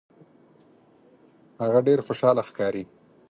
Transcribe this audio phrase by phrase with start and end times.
[1.63, 2.83] هغه ډیر خوشحاله ښکاري.